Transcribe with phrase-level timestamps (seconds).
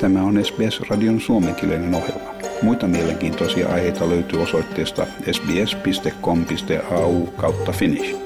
[0.00, 2.34] Tämä on SBS-radion suomenkielinen ohjelma.
[2.62, 8.16] Muita mielenkiintoisia aiheita löytyy osoitteesta sbs.com.au kautta finnish.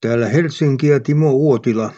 [0.00, 1.92] Täällä Helsinki ja Timo Uotila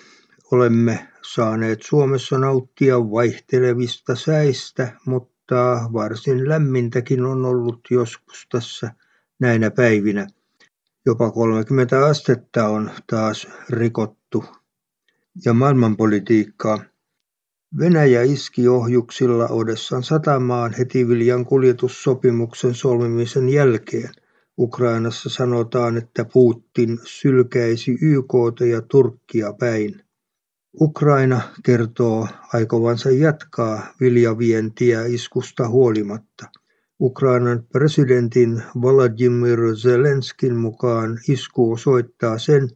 [0.50, 8.92] olemme saaneet Suomessa nauttia vaihtelevista säistä, mutta varsin lämmintäkin on ollut joskus tässä
[9.40, 10.26] näinä päivinä.
[11.06, 14.44] Jopa 30 astetta on taas rikottu
[15.44, 16.84] ja maailmanpolitiikkaa.
[17.78, 24.10] Venäjä iski ohjuksilla Odessan satamaan heti viljan kuljetussopimuksen solmimisen jälkeen.
[24.58, 30.00] Ukrainassa sanotaan, että Putin sylkäisi YKta ja Turkkia päin.
[30.80, 36.46] Ukraina kertoo aikovansa jatkaa viljavientiä iskusta huolimatta.
[37.00, 42.68] Ukrainan presidentin Volodymyr Zelenskin mukaan isku osoittaa sen,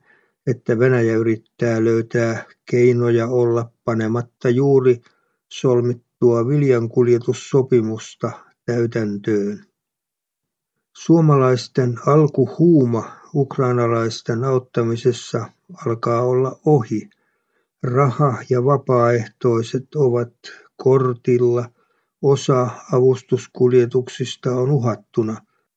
[0.46, 5.00] että Venäjä yrittää löytää keinoja olla panematta juuri
[5.48, 8.30] solmittua viljankuljetussopimusta
[8.67, 9.64] täytäntöön.
[10.97, 15.50] Suomalaisten alkuhuuma ukrainalaisten auttamisessa
[15.86, 17.11] alkaa olla ohi.
[17.83, 20.33] Raha ja vapaaehtoiset ovat
[20.77, 21.69] kortilla,
[22.22, 25.36] osa avustuskuljetuksista on uhattuna.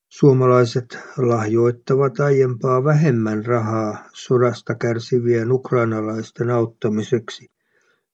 [0.10, 7.52] Suomalaiset lahjoittavat aiempaa vähemmän rahaa sodasta kärsivien ukrainalaisten auttamiseksi.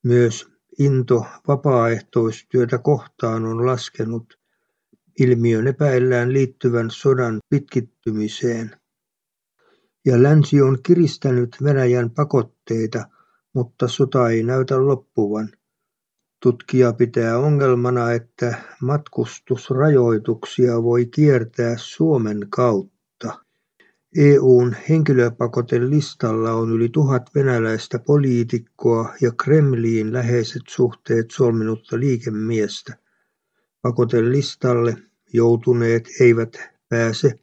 [0.03, 0.47] Myös
[0.79, 4.39] into vapaaehtoistyötä kohtaan on laskenut.
[5.19, 8.71] Ilmiön epäillään liittyvän sodan pitkittymiseen.
[10.05, 13.05] Ja länsi on kiristänyt Venäjän pakotteita,
[13.53, 15.49] mutta sota ei näytä loppuvan.
[16.45, 23.39] Tutkija pitää ongelmana, että matkustusrajoituksia voi kiertää Suomen kautta.
[24.17, 32.97] EUn henkilöpakotelistalla on yli tuhat venäläistä poliitikkoa ja Kremliin läheiset suhteet solminutta liikemiestä.
[33.81, 34.97] Pakotelistalle
[35.33, 36.57] joutuneet eivät
[36.89, 37.39] pääse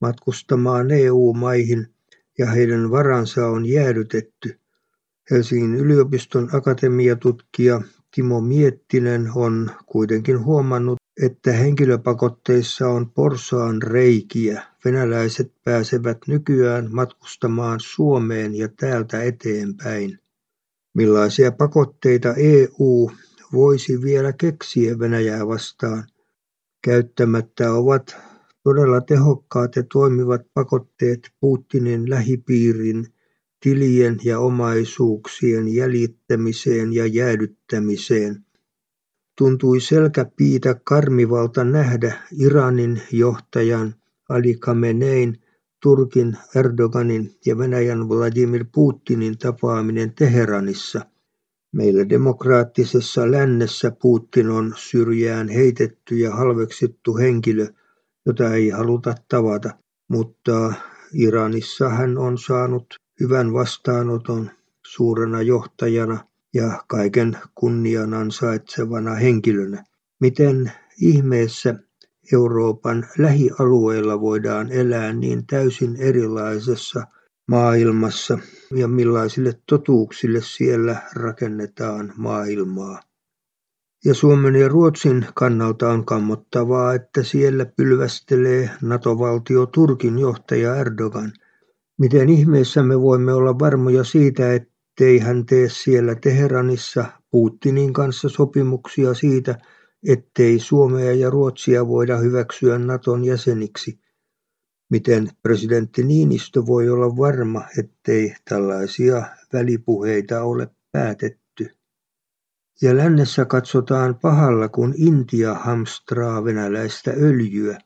[0.00, 1.88] matkustamaan EU-maihin
[2.38, 4.58] ja heidän varansa on jäädytetty.
[5.30, 7.80] Helsingin yliopiston akatemiatutkija
[8.14, 14.62] Timo Miettinen on kuitenkin huomannut, että henkilöpakotteissa on porsaanreikiä.
[14.84, 20.18] Venäläiset pääsevät nykyään matkustamaan Suomeen ja täältä eteenpäin.
[20.94, 23.10] Millaisia pakotteita EU
[23.52, 26.04] voisi vielä keksiä Venäjää vastaan?
[26.84, 28.16] Käyttämättä ovat
[28.64, 33.06] todella tehokkaat ja toimivat pakotteet Putinin lähipiirin
[33.60, 38.44] tilien ja omaisuuksien jäljittämiseen ja jäädyttämiseen.
[39.38, 43.94] Tuntui selkäpiitä karmivalta nähdä Iranin johtajan
[44.28, 45.42] Ali Khamenein,
[45.82, 51.06] Turkin Erdoganin ja Venäjän Vladimir Putinin tapaaminen Teheranissa.
[51.72, 57.66] Meillä demokraattisessa lännessä Putin on syrjään heitetty ja halveksittu henkilö,
[58.26, 59.70] jota ei haluta tavata,
[60.08, 60.72] mutta
[61.12, 64.50] Iranissa hän on saanut hyvän vastaanoton
[64.86, 69.84] suurena johtajana ja kaiken kunnian ansaitsevana henkilönä.
[70.20, 71.74] Miten ihmeessä
[72.32, 77.06] Euroopan lähialueilla voidaan elää niin täysin erilaisessa
[77.48, 78.38] maailmassa
[78.74, 83.00] ja millaisille totuuksille siellä rakennetaan maailmaa.
[84.04, 91.32] Ja Suomen ja Ruotsin kannalta on kammottavaa, että siellä pylvästelee NATO-valtio Turkin johtaja Erdogan–
[92.00, 99.14] Miten ihmeessä me voimme olla varmoja siitä, ettei hän tee siellä Teheranissa Putinin kanssa sopimuksia
[99.14, 99.58] siitä,
[100.08, 104.00] ettei Suomea ja Ruotsia voida hyväksyä Naton jäseniksi?
[104.90, 109.22] Miten presidentti Niinistö voi olla varma, ettei tällaisia
[109.52, 111.68] välipuheita ole päätetty?
[112.82, 117.78] Ja lännessä katsotaan pahalla, kun Intia hamstraa venäläistä öljyä.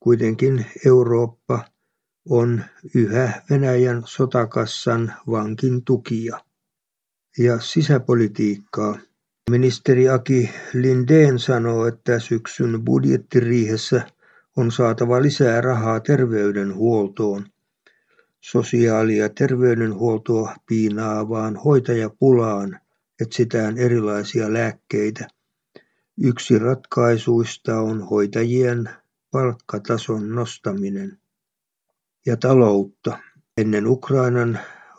[0.00, 1.64] Kuitenkin Eurooppa
[2.28, 2.64] on
[2.94, 6.40] yhä Venäjän sotakassan vankin tukija.
[7.38, 8.98] Ja sisäpolitiikkaa.
[9.50, 14.06] Ministeri Aki Lindeen sanoo, että syksyn budjettiriihessä
[14.56, 17.46] on saatava lisää rahaa terveydenhuoltoon.
[18.40, 22.80] Sosiaali- ja terveydenhuoltoa piinaavaan hoitajapulaan
[23.20, 25.28] etsitään erilaisia lääkkeitä.
[26.22, 28.90] Yksi ratkaisuista on hoitajien
[29.30, 31.19] palkkatason nostaminen
[32.26, 33.18] ja taloutta.
[33.56, 34.58] Ennen Ukrainan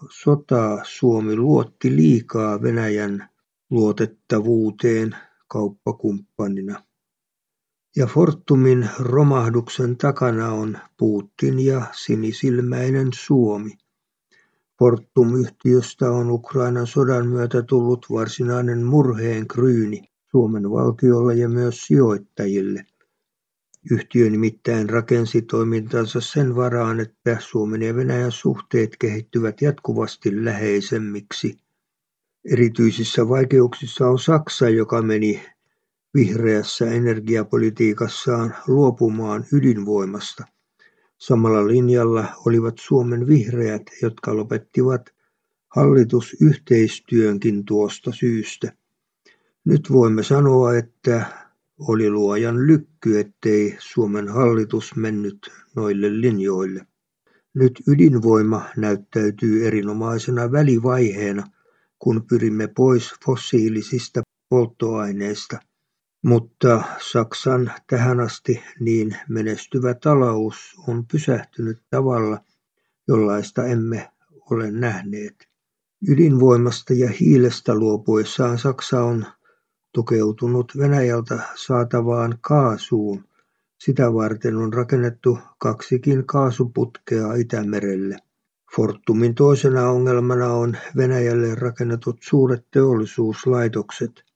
[0.10, 3.30] sotaa Suomi luotti liikaa Venäjän
[3.70, 5.16] luotettavuuteen
[5.48, 6.84] kauppakumppanina.
[7.96, 13.72] Ja Fortumin romahduksen takana on Putin ja sinisilmäinen Suomi.
[14.80, 22.86] Fortum-yhtiöstä on Ukrainan sodan myötä tullut varsinainen murheen kryyni Suomen valtiolle ja myös sijoittajille.
[23.92, 31.58] Yhtiö nimittäin rakensi toimintansa sen varaan, että Suomen ja Venäjän suhteet kehittyvät jatkuvasti läheisemmiksi.
[32.52, 35.44] Erityisissä vaikeuksissa on Saksa, joka meni
[36.14, 40.44] vihreässä energiapolitiikassaan luopumaan ydinvoimasta.
[41.18, 45.10] Samalla linjalla olivat Suomen vihreät, jotka lopettivat
[45.68, 48.74] hallitusyhteistyönkin tuosta syystä.
[49.66, 51.26] Nyt voimme sanoa, että
[51.88, 56.88] oli luojan lykky, ettei Suomen hallitus mennyt noille linjoille.
[57.54, 61.48] Nyt ydinvoima näyttäytyy erinomaisena välivaiheena,
[62.00, 65.60] kun pyrimme pois fossiilisista polttoaineista–
[66.26, 70.56] mutta Saksan tähän asti niin menestyvä talous
[70.88, 72.40] on pysähtynyt tavalla,
[73.08, 74.12] jollaista emme
[74.52, 75.48] ole nähneet.
[76.10, 79.26] Ydinvoimasta ja hiilestä luopuessaan Saksa on
[79.94, 83.26] tukeutunut Venäjältä saatavaan kaasuun.
[83.78, 88.18] Sitä varten on rakennettu kaksikin kaasuputkea Itämerelle.
[88.76, 94.12] Fortumin toisena ongelmana on Venäjälle rakennetut suuret teollisuuslaitokset–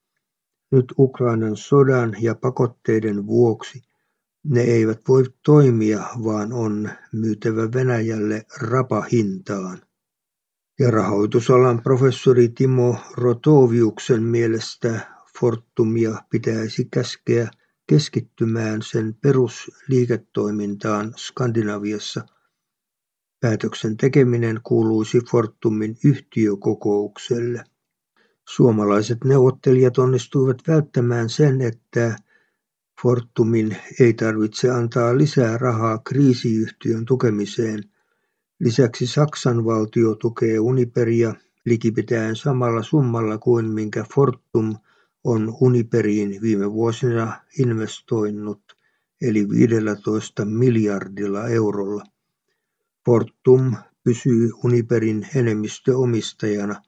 [0.70, 3.82] nyt Ukrainan sodan ja pakotteiden vuoksi
[4.44, 9.82] ne eivät voi toimia, vaan on myytävä Venäjälle rapahintaan.
[10.78, 17.50] Ja rahoitusalan professori Timo Rotoviuksen mielestä Fortumia pitäisi käskeä
[17.86, 22.26] keskittymään sen perusliiketoimintaan Skandinaviassa.
[23.40, 27.64] Päätöksen tekeminen kuuluisi Fortumin yhtiökokoukselle.
[28.48, 32.16] Suomalaiset neuvottelijat onnistuivat välttämään sen, että
[33.02, 37.84] Fortumin ei tarvitse antaa lisää rahaa kriisiyhtiön tukemiseen.
[38.60, 41.34] Lisäksi Saksan valtio tukee Uniperia
[41.64, 44.76] likipitäen samalla summalla kuin minkä Fortum
[45.26, 48.62] on Uniperiin viime vuosina investoinut,
[49.22, 52.04] eli 15 miljardilla eurolla.
[53.04, 56.82] Fortum pysyy Uniperin enemmistöomistajana–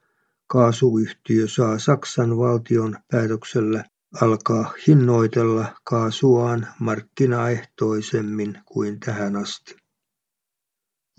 [0.53, 3.85] Kaasuyhtiö saa Saksan valtion päätöksellä
[4.21, 9.77] alkaa hinnoitella kaasuaan markkinaehtoisemmin kuin tähän asti.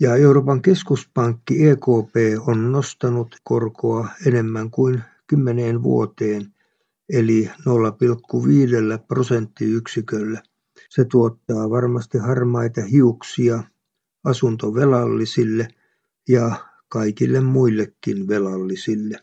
[0.00, 2.14] Ja Euroopan keskuspankki EKP
[2.46, 6.54] on nostanut korkoa enemmän kuin kymmeneen vuoteen,
[7.12, 10.42] eli 0,5 prosenttiyksiköllä.
[10.88, 13.62] Se tuottaa varmasti harmaita hiuksia
[14.24, 15.68] asuntovelallisille
[16.28, 16.56] ja
[16.88, 19.18] kaikille muillekin velallisille.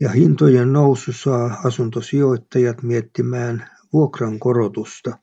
[0.00, 5.18] Ja hintojen nousu saa asuntosijoittajat miettimään vuokran korotusta.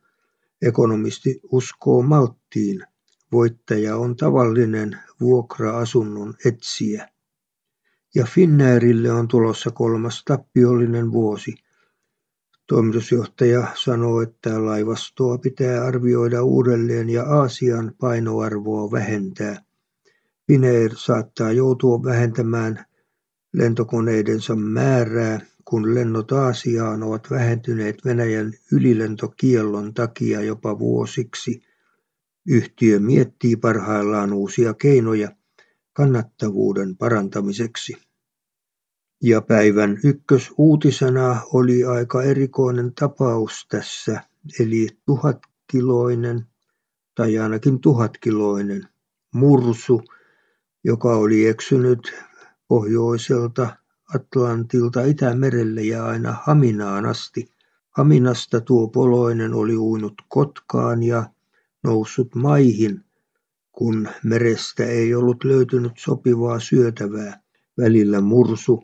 [0.61, 2.83] Ekonomisti uskoo malttiin.
[3.31, 7.09] Voittaja on tavallinen vuokra-asunnon etsijä.
[8.15, 11.55] Ja Finnairille on tulossa kolmas tappiollinen vuosi.
[12.67, 19.61] Toimitusjohtaja sanoo, että laivastoa pitää arvioida uudelleen ja Aasian painoarvoa vähentää.
[20.47, 22.85] Finnair saattaa joutua vähentämään
[23.53, 31.61] lentokoneidensa määrää, kun lennot Aasiaan ovat vähentyneet Venäjän ylilentokiellon takia jopa vuosiksi.
[32.47, 35.31] Yhtiö miettii parhaillaan uusia keinoja
[35.93, 38.06] kannattavuuden parantamiseksi.
[39.23, 44.21] Ja päivän ykkösuutisena oli aika erikoinen tapaus tässä,
[44.59, 46.45] eli tuhatkiloinen
[47.15, 48.87] tai ainakin tuhatkiloinen
[49.33, 50.01] mursu
[50.87, 52.13] joka oli eksynyt
[52.67, 53.75] pohjoiselta
[54.15, 57.51] Atlantilta Itämerelle ja aina Haminaan asti.
[57.89, 61.29] Haminasta tuo poloinen oli uinut Kotkaan ja
[61.83, 63.05] noussut maihin,
[63.71, 67.41] kun merestä ei ollut löytynyt sopivaa syötävää.
[67.77, 68.83] Välillä mursu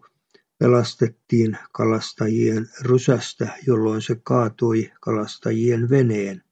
[0.57, 6.43] pelastettiin kalastajien rysästä, jolloin se kaatui kalastajien veneen.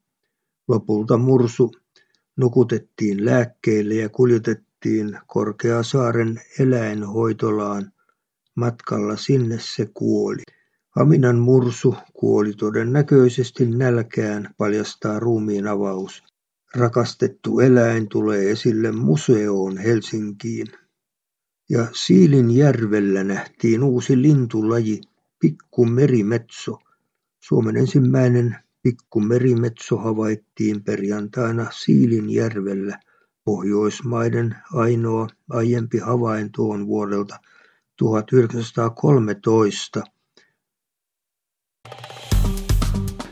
[0.68, 1.72] Lopulta mursu
[2.38, 7.92] nukutettiin lääkkeille ja kuljetettiin Korkeasaaren eläinhoitolaan.
[8.56, 10.42] Matkalla sinne se kuoli.
[10.90, 16.24] Haminan mursu kuoli todennäköisesti nälkään, paljastaa ruumiin avaus.
[16.76, 20.68] Rakastettu eläin tulee esille museoon Helsinkiin.
[21.72, 25.02] Ja Siilinjärvellä nähtiin uusi lintulaji,
[25.40, 26.80] pikku merimetso.
[27.40, 33.00] Suomen ensimmäinen pikku merimetso havaittiin perjantaina Siilinjärvellä–
[33.44, 37.40] Pohjoismaiden ainoa aiempi havainto on vuodelta
[37.98, 40.02] 1913.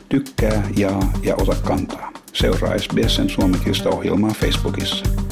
[0.09, 2.11] Tykkää, jaa ja ota kantaa.
[2.33, 5.28] Seuraa SBSn suomenkielistä ohjelmaa Facebookissa.